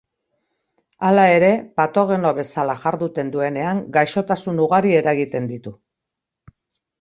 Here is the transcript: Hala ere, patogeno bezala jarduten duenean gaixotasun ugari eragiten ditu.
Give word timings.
Hala 1.09 1.25
ere, 1.33 1.49
patogeno 1.79 2.31
bezala 2.37 2.77
jarduten 2.85 3.29
duenean 3.35 3.83
gaixotasun 3.99 4.63
ugari 4.65 4.97
eragiten 5.03 5.47
ditu. 5.55 5.77